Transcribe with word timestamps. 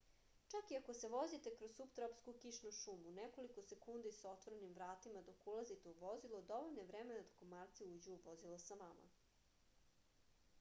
čak 0.51 0.71
i 0.71 0.75
ako 0.77 0.93
se 0.99 1.09
vozite 1.15 1.51
kroz 1.57 1.73
suptropsku 1.79 2.33
kišnu 2.45 2.71
šumu 2.77 3.11
nekoliko 3.17 3.65
sekundi 3.73 4.13
sa 4.21 4.31
otvorenim 4.37 4.73
vratima 4.79 5.21
dok 5.29 5.45
ulazite 5.53 5.93
u 5.93 5.95
vozilo 6.01 6.41
dovoljno 6.53 6.83
je 6.85 6.89
vremena 6.95 7.27
da 7.29 7.37
komarci 7.43 7.89
uđu 7.93 8.17
u 8.17 8.19
vozilo 8.25 8.59
sa 8.67 8.81
vama 8.83 9.13